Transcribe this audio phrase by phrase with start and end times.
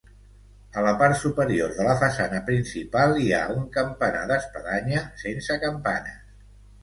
[0.79, 6.19] A la part superior de la façana principal hi ha un campanar d'espadanya sense campanes.